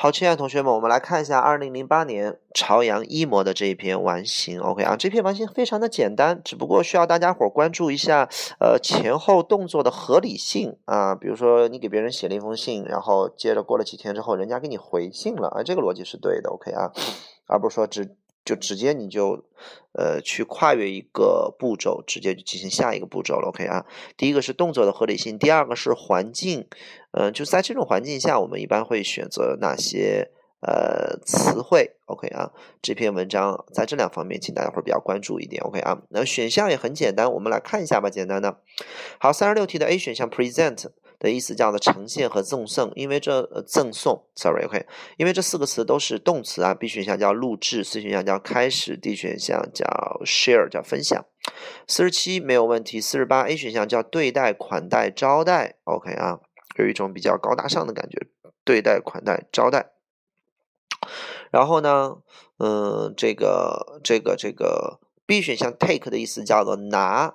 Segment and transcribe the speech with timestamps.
[0.00, 4.60] 好，亲爱的同学们，我们来看一下二零零八年朝阳一模的这一篇完形。
[4.60, 8.28] OK 啊，这篇完形非常的简单，只不过需要大家伙关注一下，
[8.60, 11.16] 呃，前后动作的合理性啊。
[11.16, 16.48] 比如说，你给别人写了一封信，然后接着过了几天之后，人家给你回信了，啊，这个逻辑是对的。
[16.50, 16.92] OK 啊，
[17.48, 18.14] 而不是说只。
[18.48, 19.44] 就直接你就，
[19.92, 23.48] 呃，去跨越一个步骤，直接就进行下一个步骤了。
[23.48, 23.84] OK 啊，
[24.16, 26.66] 第一个是动作的合理性，第二个是环境，
[27.12, 30.30] 嗯，就在这种环境下，我们一般会选择哪些
[30.62, 35.62] 呃词汇？OK 啊，这篇文章在这两方面，请大家会比较关注一点。
[35.64, 38.62] OK 啊，那选项也很简单，我们来看一下吧，简单的。
[39.18, 40.86] 好，三十六题的 A 选项 present。
[41.18, 44.86] 的意思叫做呈现和赠送，因为这赠送，sorry，OK，
[45.16, 46.72] 因为这四个词都是动词啊。
[46.74, 49.84] B 选项叫录制，C 选项叫开始，D 选项叫
[50.24, 51.26] share，叫分享。
[51.88, 56.38] 四十七没有问题，四十八 A 选项叫对待、款待、招待，OK 啊，
[56.78, 58.28] 有一种比较高大上的感觉，
[58.64, 59.90] 对待、款待、招待。
[61.50, 62.18] 然后呢，
[62.58, 67.34] 嗯，这个这个这个 B 选项 take 的意思叫做拿，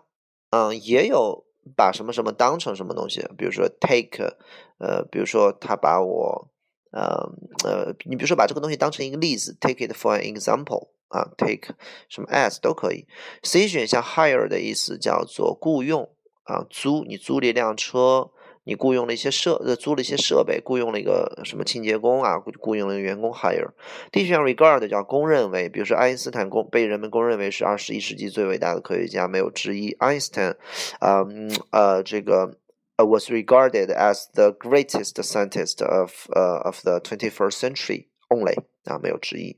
[0.51, 1.42] 嗯，也有。
[1.75, 3.21] 把什么什么当成什么东西？
[3.37, 4.37] 比如说 take，
[4.79, 6.49] 呃，比如说他把我，
[6.91, 7.29] 呃
[7.63, 11.75] 呃，你比如说把这个东西当成一个例子，take it for an example 啊，take
[12.09, 13.07] 什么 as 都可以。
[13.43, 16.09] C 选项 hire 的意思叫做雇佣
[16.43, 18.31] 啊，租，你租了一辆车。
[18.65, 23.71] 你雇佣了一些设，呃，租了一些设备，雇佣了一个什么清洁工啊，雇雇佣了一个员工 hire。
[24.11, 29.91] D 选项 regard 叫公认为，比如说爱因斯坦公被人们公认为是二十一世纪最伟大的科学家，没有之一。
[29.99, 30.55] 爱因斯坦，
[31.01, 32.57] 嗯呃，这个
[32.97, 38.55] was regarded as the greatest scientist of 呃 of the twenty first century only
[38.85, 39.57] 啊，没有之一。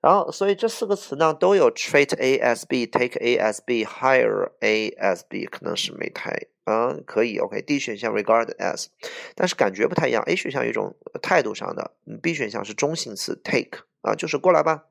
[0.00, 6.48] 然后，所以这四个词呢都有 treat as b take as b hire as B，可能是没太。
[6.66, 8.86] 嗯，可以，OK，D 选项 regard as，
[9.34, 10.22] 但是感觉不太一样。
[10.24, 11.90] A 选项有一种态度上的
[12.22, 14.84] ，B 选项是中性词 take 啊，就是过来吧，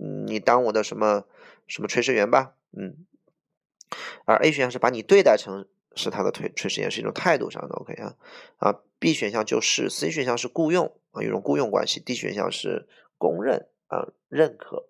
[0.00, 1.24] 嗯，你当我的什么
[1.66, 3.04] 什么炊事员吧，嗯，
[4.24, 8.14] 而 A 选项是把你对待成是他的炊炊事员，是一种态度上的，OK 啊
[8.56, 12.88] 啊，B 选项就是，C 选项是雇佣啊，一种雇佣关系，D 选项是
[13.18, 14.86] 公认啊，认可。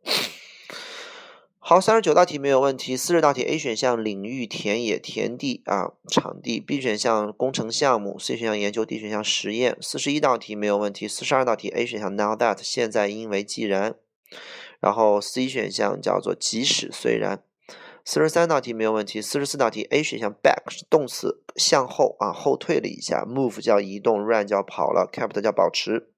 [1.71, 2.97] 好，三十九道题没有问题。
[2.97, 9.77] 四十道题，A 选项领域、田野、田地啊，场地；B 选项工程项目；C 选项研究；D 选项实验。
[9.83, 11.07] 四十一道题没有问题。
[11.07, 13.97] 四十二道题，A 选项 Now that 现在因为既然，
[14.81, 17.43] 然后 C 选项叫做即使虽然。
[18.03, 19.21] 四十三道题没有问题。
[19.21, 26.09] 四十四道题，A 选项 back 是动词，向后啊，后退了一下；move 叫移动；run 叫跑了；kept 叫保持。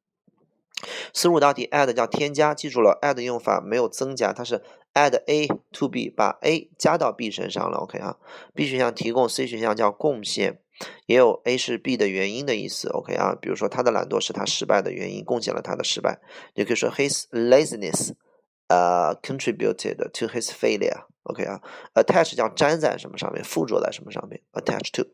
[1.12, 4.62] 四十五道题，add 叫添加，记住了，add 用法没有增加，它是
[4.94, 8.16] add A to B，把 A 加到 B 身上了，OK 啊
[8.54, 10.60] ？B 选项提供，C 选项叫贡献，
[11.06, 13.36] 也有 A 是 B 的原因的意思，OK 啊？
[13.40, 16.20] 比如说他的懒惰是他失败的原因，贡献了他的失败，
[16.54, 18.12] 你可以说 His laziness，
[18.68, 21.60] 呃，contributed to his failure，OK 啊
[21.94, 25.06] ？Attach 叫粘在什么上面，附着在什么上面，attach to。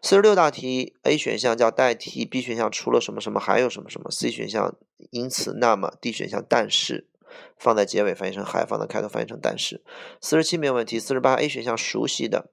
[0.00, 4.76] 四十六道题，A 选项叫代替，B 选项除了什么什么还有什么什么，C 选项
[5.10, 7.08] 因此那么，D 选项但是，
[7.56, 9.82] 放在结尾翻译成还，放在开头翻译成但是。
[10.20, 10.98] 四十七没有问题。
[10.98, 12.50] 四十八 A 选项熟悉的，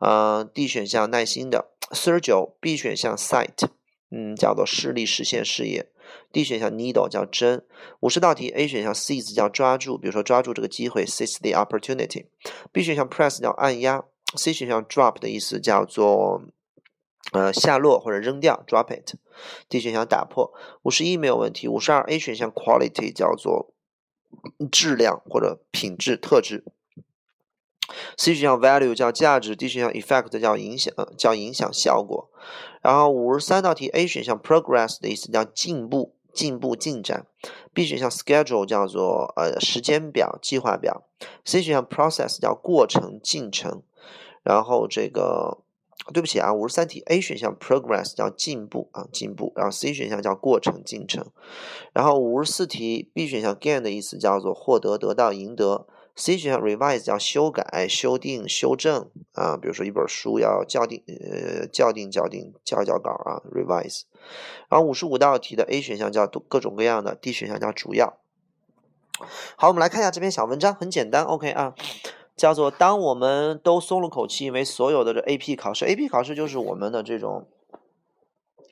[0.00, 1.72] 嗯，D 选项耐心的。
[1.92, 3.68] 四十九 B 选项 sight，
[4.10, 5.90] 嗯，叫做视力实现事业。
[6.32, 7.64] D 选项 needle 叫针。
[8.00, 12.26] 五十道题 A 选项 seize 叫抓住，比如说抓住这个机会，seize the opportunity。
[12.72, 14.04] B 选项 press 叫按压。
[14.34, 16.42] C 选项 drop 的意思叫做
[17.32, 19.14] 呃下落或者扔掉，drop it。
[19.68, 20.52] D 选项打破。
[20.82, 21.68] 五十一没有问题。
[21.68, 23.72] 五十二 A 选项 quality 叫做
[24.70, 26.64] 质量或者品质特质。
[28.16, 29.54] C 选项 value 叫价值。
[29.54, 32.30] D 选项 effect 叫影响叫影响效果。
[32.82, 37.26] 然后五十三道题 A 选项 progress 的意思叫进步进步进展。
[37.72, 41.06] B 选项 schedule 叫做呃时间表计划表。
[41.44, 43.82] C 选项 process 叫过程进程。
[44.42, 45.58] 然后这个，
[46.12, 51.26] 对不起啊，五十三题 A 选项 progress 叫进步啊进步，然后 C 选项叫过程进程，
[51.92, 64.02] 然后五十四题 B 选项 gain 的意思叫做获得得到赢得，C 选项 revise 叫修改修订修正啊，比如说一本书要校订呃校订校订校校稿啊 revise，
[64.68, 68.18] 然后五十五道题的 A 选项叫各种各样的，D 选项叫主要。
[69.56, 71.74] 好，我们来看一下这篇小文章，很简单，OK 啊。
[72.36, 77.48] 叫做当我们都松了口气，因为所有的这 AP 考试，AP 考试就是我们的这种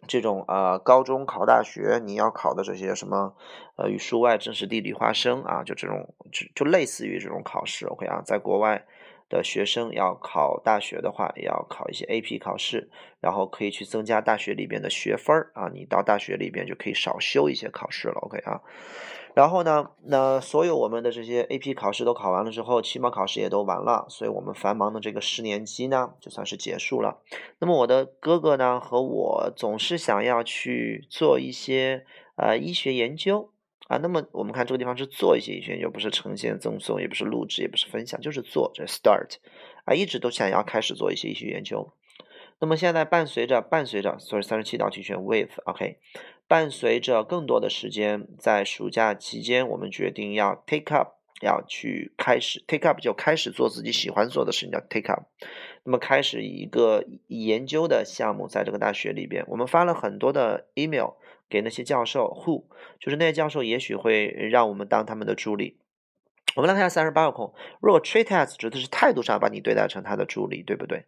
[0.06, 3.34] 这种呃高中考大学你要考的这些什么
[3.76, 8.84] 呃语数外政史地理化生啊，就这种就就类似于这种考试，OK 啊，在国外
[9.31, 12.90] 的学生要考大学的话，也要考一些 AP 考试，
[13.20, 15.70] 然后可以去增加大学里边的学分儿啊。
[15.72, 18.60] 你到大学里边就可以少修一些考试了，OK 啊。
[19.34, 27.20] 然后呢，那所有我们的这些 AP 考试都考完了之后，期末考试也都完了，所以我们繁忙的这个十年级呢，就算是结束了。
[27.58, 33.50] 那么我的哥哥呢和我总是想要去做一些呃医学研究
[33.88, 33.96] 啊。
[33.96, 39.38] 那么我们看这个地方是做一些医学研究，不是呈现赠送，也不是录制，也不是分享，就是做，这 start
[39.84, 41.92] 啊，一直都想要开始做一些医学研究。
[42.61, 45.99] 那么现在伴随着伴随着，所以三十七道题选 with，OK。
[46.47, 55.25] 伴随着更多的时间，在暑假期间，我们决定要 take up，要去开始 take up，就开始做自己喜欢做的事情，叫 take up。
[55.85, 61.15] 那么开始一个研究的项目，在这个大学里边，我们发了很多的 email
[61.49, 62.65] 给那些教授，who
[63.01, 65.79] 就是那些教授，也许会让我们当他们的助理。
[66.55, 71.05] 我们来看下三十八个空，如果 treat as 指的是态度上把你对待成他的助理，对不对？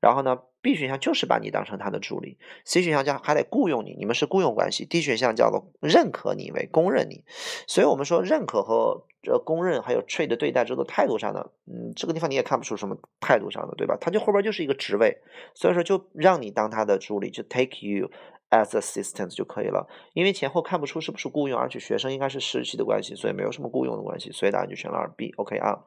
[0.00, 4.84] 然后呢，B 选项就是把你当成他的助理，C 选项叫还得雇佣你，你们是雇佣关系。
[4.86, 7.24] D 选项叫做认可你为公认你，
[7.66, 13.96] 所以我们说认可和呃公认还有 treat 对待这个态度上的，嗯，这个地方你也看不出什么态度上的，对吧？
[14.00, 15.18] 他就后边就是一个职位，
[15.54, 18.10] 所以说就让你当他的助理，就 take you
[18.50, 19.88] as assistant 就可以了。
[20.12, 25.78] 因为前后看不出是不是雇佣，而且学生应该是实习的关系，所以没有什么雇佣的关系，所以答案就选了二 B，OK 啊，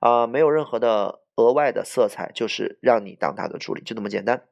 [0.00, 1.20] 啊，没有任何的。
[1.36, 4.42] 额外的色彩就是让你当他的助理，就这么简单。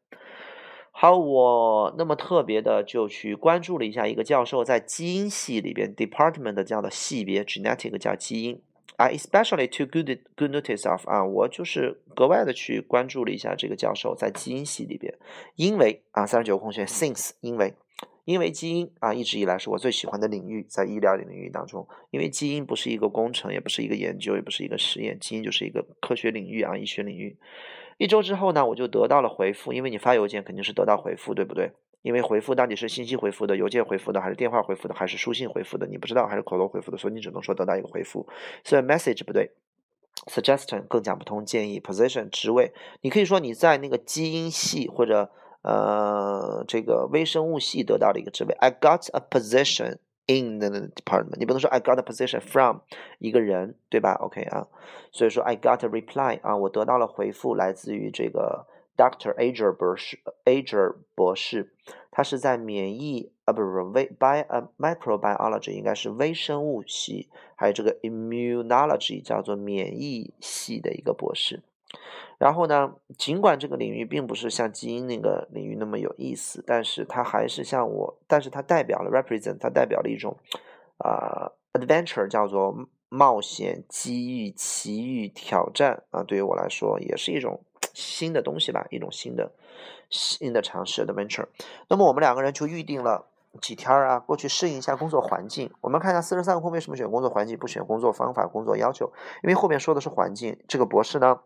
[0.91, 8.63] 好，我那么特别的就去关注了一下一个教授在基因系里边 department 这样的系别 genetic 叫基因
[9.01, 15.15] 啊，especially to good good notice of 啊，我就是格外的去关注了一下这个教授在基因系里边，
[15.57, 17.73] 因为啊三十九空选 since 因为。
[18.27, 27.37] 因为基因啊，一直以来是我最喜欢的领域，在医疗领域当中，因为基因不是一个工程，也不是一个研究，也不是一个实验，基因就是一个科学领域啊，医学领域。
[27.97, 31.73] 一周之后呢，我就得到了回复，因为你发邮件肯定是得到回复，对不对？
[32.03, 38.27] 因为回复到底是信息回复的、邮件回复的，还是电话回复的，还是书信回复的，你不知道，还是口头回复的，所以你只能说得到一个回复。
[38.65, 39.51] 所以 message 不对
[40.27, 45.31] ，suggestion 更讲不通，建议 position 职位，你可以说你在那个基因系或者。
[45.63, 51.37] 呃，这个微生物系得到了一个职位，I got a position in the department。
[51.37, 52.79] 你不能说 I got a position from
[53.19, 54.69] 一个人，对吧？OK 啊，
[55.13, 58.67] 所以说 I got a reply 啊，我得到了回复，来自于这个
[59.01, 59.35] Dr.
[59.37, 61.73] Ager 博士，Ager 博士，
[62.11, 71.63] 他是在免疫啊，不是不微 Bi 呃 Microbiology 应该是微生物系，还有这个 Immunology 叫做免疫系的一个博士。
[72.37, 80.37] 然后呢，尽管这个领域并不是像基因那个领域那么有意思，但是它还是像我，但是它代表了 represent，它代表了一种
[80.99, 82.77] 啊 adventure，叫做
[83.09, 86.23] 冒险、机遇、奇遇、挑战啊。
[86.23, 87.63] 对于我来说，也是一种
[87.95, 89.53] 新的东西吧，一种新的
[90.09, 91.47] 新的尝试 adventure。
[91.89, 93.27] 那么我们两个人就预定了
[93.61, 95.73] 几天啊，过去适应一下工作环境。
[95.81, 99.13] 我们看一下四十三个空为什么选工作环境，不选工作方法、工作要求？
[99.43, 100.59] 因为后面说的是环境。
[100.69, 101.41] 这个博士呢？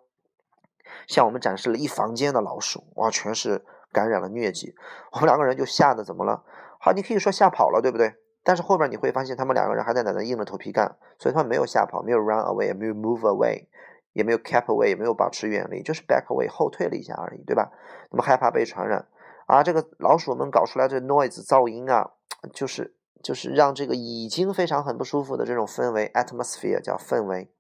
[1.08, 4.74] 向我们展示了一房间的老鼠，哇，全是感染了疟疾。
[5.12, 6.44] 我们两个人就吓得怎么了？
[6.78, 8.14] 好，你可以说吓跑了，对不对？
[8.42, 13.66] 但是后边你会发现，他们两个人还在那硬着头皮干，所以他们没有吓跑，没有 run away，也没有 move away，
[14.14, 17.70] 也没有 keep away，也没有保持远离，就是 back away，后退了一下而已，对吧？
[18.10, 19.06] 那么害怕被传染
[19.46, 22.12] 啊，这个老鼠们搞出来的 noise 噪音啊，
[22.54, 27.50] 就是就是让这个已经非常很不舒服的这种氛围 atmosphere 叫氛围。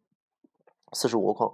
[0.96, 1.52] 四十五个空，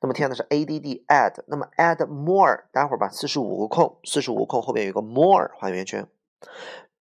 [0.00, 6.08] 那么填的是 a d d add，那么 add more，待会儿把四十五个空，四十五个空后面有个 more 画圆圈，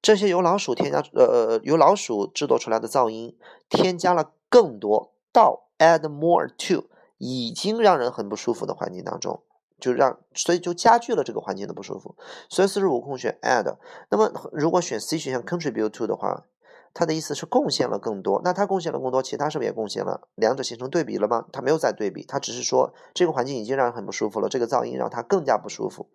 [0.01, 3.37] 这些由老鼠添加，呃，由老鼠制作出来的噪音，
[3.69, 9.43] 添加了更多到 add more to 已经让人很不舒服的环境当中，
[9.79, 12.15] 就让所以就加剧了这个环境的不舒服，
[12.49, 13.77] 所以四十五空选 add，
[14.09, 16.45] 那么如果选 C 选项 contribute to 的话。
[16.93, 20.29] 他的意思是贡献了更多，那他贡献了更多，其他是不是也贡献了？
[20.33, 21.45] 两者形成对比了吗？
[21.51, 26.09] 他没有在对比，他只是说这个环境已经让人很不舒服了，这个噪音让他更加不舒服，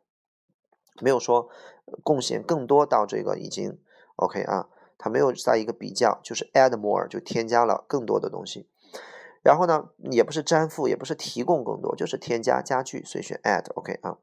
[1.00, 1.48] 没有说
[2.02, 3.78] 贡献更多到这个已经
[4.16, 8.68] OK 啊，他没有在一个比较，就是 add more 就添加了更多的东西，
[9.42, 14.16] 然后呢，也不是粘附，也不是提供更多，就是添加加剧，所以选 add OK 啊。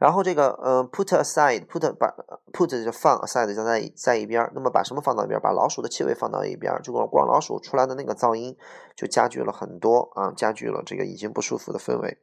[0.00, 2.12] 然后这个，呃，put aside，put 把
[2.52, 4.50] put 就放，aside 就在在一边。
[4.52, 5.38] 那么把什么放到一边？
[5.40, 8.56] 把老鼠的气味放到一边，就光光老鼠出来的那个噪音
[8.96, 12.18] 就加剧了很多啊，加剧了这个已经不舒服的氛围。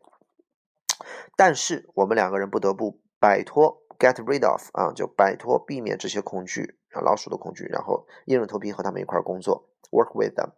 [1.38, 10.52] 但是我们两个人不得不摆脱 get rid of 啊，就摆脱、避免这些恐惧啊，老鼠的恐惧，然后硬着头皮和他们一块工作，work with them。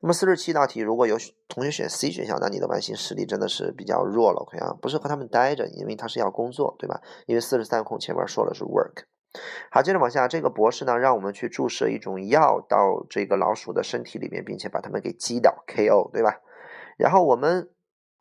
[0.00, 1.16] 那么四十七道题，如果有
[1.48, 7.00] 同学选 C 选项，那你的完形实力真的是比较弱了，OK 啊，不是和他们待着，因为他是要工作，对吧？
[7.26, 9.04] 因为四十三空前面说了是 work。
[9.70, 16.40] 好，接着往下，这个博士呢，让我们去注射一种药到这个老鼠的身体里面，并且把它们给击倒，KO，对吧？
[16.98, 17.70] 然后我们。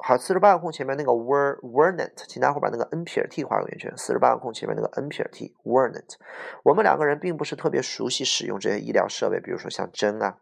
[0.01, 3.93] 好，四十八个空前面那个 were weren't，请大伙把那个 n 撇 t 画个圆圈。
[3.97, 6.15] 四十八个空前面那个 n 撇 t weren't，
[6.63, 10.37] 我们两个人并不是特别熟悉使用这些医疗设备，比如说像针啊，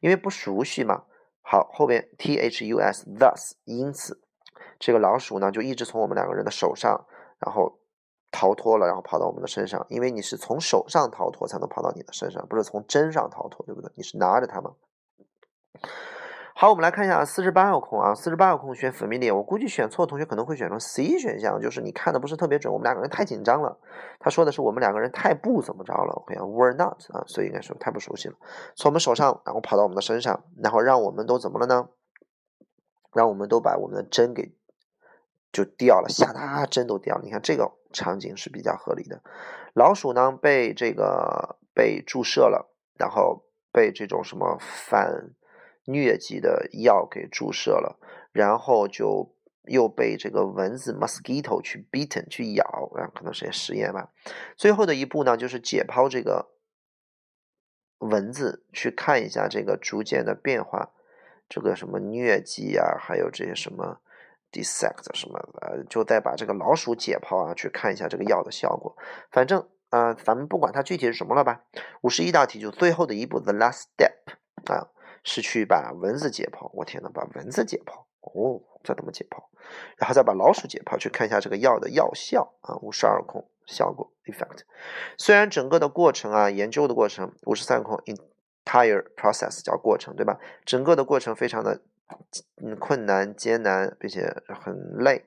[0.00, 1.04] 因为不熟悉嘛。
[1.44, 4.22] 好，后边 t h u s thus，因此
[4.78, 7.04] 这个老鼠呢就一直从我们两个人的手上，
[7.40, 7.80] 然后
[8.30, 9.84] 逃脱了，然后跑到我们的身上。
[9.88, 13.90] 因为你是从手上逃脱才能跑到你的身上，不是从针上逃脱，对不对？
[13.96, 14.70] 你是拿着它吗？
[16.54, 23.76] 好，我们来看一下四十八个空啊，四十八个空选 familiar，我估计选错同学可能会选成 C 选项，就是你看的不是特别准，我们两个人太紧张了。
[24.20, 28.34] 他说的是我们两个人太不怎么着了，OK，were not 啊，所以应该说太不熟悉了，
[28.76, 31.88] 从我们手上然后跑到我们的身上，然后让我们都怎么了呢？
[33.12, 34.54] 让我们都把我们的针给
[35.50, 37.22] 就掉了，吓哒，针都掉了。
[37.24, 39.22] 你看这个场景是比较合理的。
[39.74, 43.42] 老鼠呢被这个被注射了，然后
[43.72, 45.30] 被这种什么反。
[45.86, 47.98] 疟疾的药给注射了，
[48.32, 49.34] 然后就
[49.64, 54.10] 又被这个蚊子 mosquito 去 beaten 去咬，然后可能是实验吧。
[54.56, 56.50] 最后的一步呢，就是解剖这个
[57.98, 60.90] 蚊子，去看一下这个逐渐的变化，
[61.48, 64.00] 这个什么疟疾啊，还有这些什么
[64.50, 68.96] dissect 什么的，就再把这个老鼠解剖啊，去看一下这个药的效果。
[69.30, 71.64] 反正啊，咱们不管它具体是什么了吧。
[72.02, 74.12] 五十一道题就最后的一步，the last step
[74.72, 74.88] 啊。
[75.24, 79.42] 是去把蚊子解剖，我天呐，把蚊子解剖哦，这怎么解剖？
[79.96, 84.62] 然后再把老鼠解剖，去看一下这个药的药效啊，五十二空效果 effect。
[85.16, 87.96] 虽然整个的过程啊，研究的过程五十三空
[88.64, 90.38] entire process 叫过程对吧？
[90.64, 91.80] 整个的过程非常的
[92.62, 95.24] 嗯困难艰难，并且很累，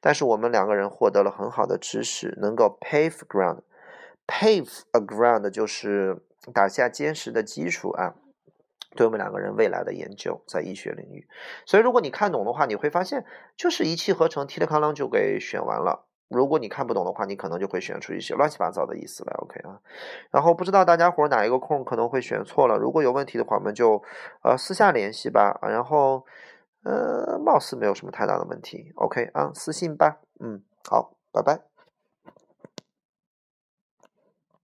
[0.00, 8.14] 但是我们两个人获得了很好的知识，能够 pave ground，pave a ground 就是打下坚实的基础啊。
[8.96, 11.26] 对我们两个人未来的研究，在医学领域，
[11.64, 13.24] 所以如果你看懂的话，你会发现
[13.56, 16.06] 就是一气呵成，提了康啷就给选完了。
[16.28, 19.32] 如果你看不懂的话，你可能就会选出一些乱七八糟的意思来。
[19.38, 19.80] OK 啊，
[20.30, 24.02] 然后不知道大家伙哪一个空可能会选错了，如果有问题的话，我们就
[24.42, 25.58] 呃私下联系吧。
[25.62, 26.24] 然后
[26.84, 28.92] 呃，貌似没有什么太大的问题。
[28.94, 30.20] OK 啊，私信吧。
[30.38, 31.69] 嗯，好，拜拜。